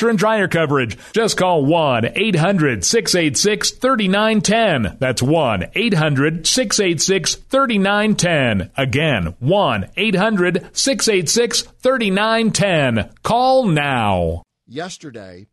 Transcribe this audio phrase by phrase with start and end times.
[0.00, 0.96] washer and dryer coverage.
[1.12, 4.96] Just call 1 800 686 3910.
[4.98, 8.70] That's 1 800 686 3910.
[8.76, 13.10] Again, 1 800 686 3910.
[13.22, 14.42] Call now.
[14.66, 15.48] Yesterday,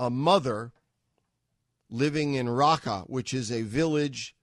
[0.00, 0.72] a mother
[1.90, 4.34] living in Raqqa, which is a village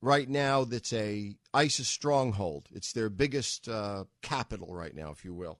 [0.00, 2.68] right now that's a ISIS stronghold.
[2.72, 5.58] It's their biggest uh, capital right now, if you will.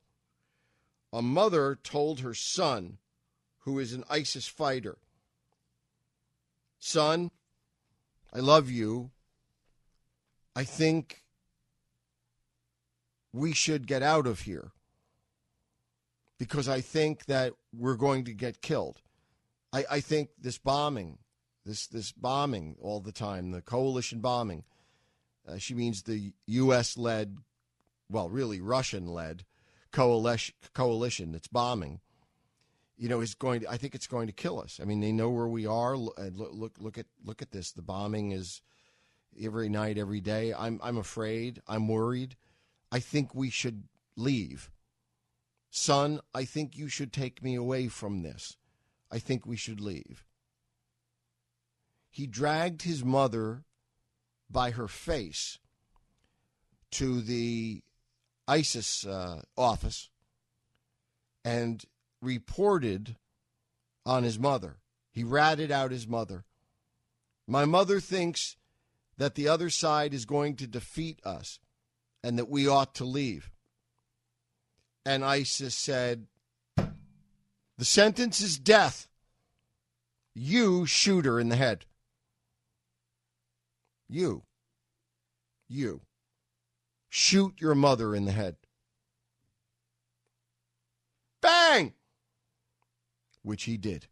[1.13, 2.99] A mother told her son,
[3.61, 4.99] who is an ISIS fighter,
[6.79, 7.31] Son,
[8.33, 9.11] I love you.
[10.55, 11.25] I think
[13.33, 14.71] we should get out of here
[16.39, 19.01] because I think that we're going to get killed.
[19.73, 21.19] I, I think this bombing,
[21.65, 24.65] this this bombing all the time, the coalition bombing.
[25.47, 26.97] Uh, she means the U.S.
[26.97, 27.39] led,
[28.11, 29.45] well, really Russian led
[29.93, 32.01] coalition coalition that's bombing.
[32.97, 33.61] You know, is going.
[33.61, 34.81] To, I think it's going to kill us.
[34.83, 35.95] I mean, they know where we are.
[35.95, 37.71] Uh, look, look, look at look at this.
[37.71, 38.61] The bombing is
[39.41, 40.53] every night, every day.
[40.53, 41.63] I'm I'm afraid.
[41.69, 42.37] I'm worried.
[42.91, 43.85] I think we should
[44.17, 44.71] leave.
[45.71, 48.57] Son, I think you should take me away from this.
[49.11, 50.25] I think we should leave.
[52.11, 53.65] He dragged his mother
[54.51, 55.59] by her face
[56.93, 57.83] to the
[58.49, 60.09] ISIS uh, office
[61.45, 61.85] and
[62.23, 63.17] reported
[64.07, 64.79] on his mother.
[65.13, 66.45] He ratted out his mother.
[67.47, 68.57] My mother thinks
[69.19, 71.61] that the other side is going to defeat us
[72.25, 73.51] and that we ought to leave.
[75.05, 76.27] And ISIS said,
[76.77, 79.09] The sentence is death.
[80.35, 81.85] You shoot her in the head.
[84.09, 84.43] You.
[85.69, 86.03] You.
[87.09, 88.57] Shoot your mother in the head.
[91.41, 91.95] Bang!
[93.43, 94.07] Which he did.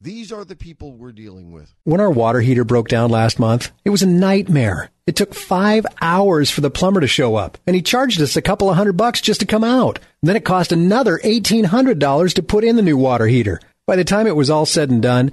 [0.00, 1.74] These are the people we're dealing with.
[1.82, 4.90] When our water heater broke down last month, it was a nightmare.
[5.08, 8.42] It took five hours for the plumber to show up, and he charged us a
[8.42, 9.98] couple of hundred bucks just to come out.
[10.22, 13.60] Then it cost another $1,800 to put in the new water heater.
[13.88, 15.32] By the time it was all said and done,